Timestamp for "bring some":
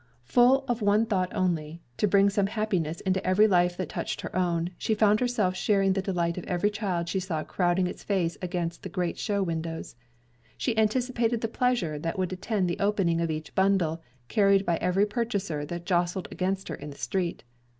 2.07-2.47